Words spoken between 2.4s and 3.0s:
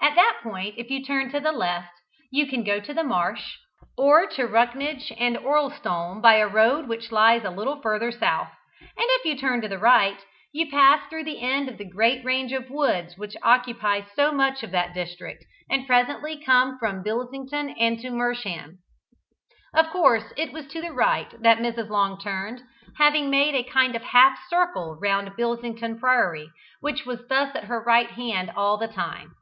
can go to